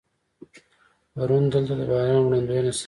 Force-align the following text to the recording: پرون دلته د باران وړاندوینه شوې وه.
پرون 1.13 1.43
دلته 1.53 1.73
د 1.79 1.81
باران 1.89 2.21
وړاندوینه 2.25 2.71
شوې 2.71 2.75
وه. 2.75 2.79